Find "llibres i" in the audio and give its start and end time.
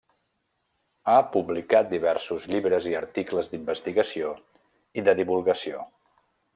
2.53-2.97